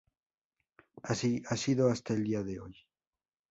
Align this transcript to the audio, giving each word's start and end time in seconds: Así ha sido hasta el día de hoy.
Así 1.03 1.43
ha 1.47 1.55
sido 1.55 1.91
hasta 1.91 2.13
el 2.15 2.23
día 2.23 2.41
de 2.41 2.59
hoy. 2.59 2.73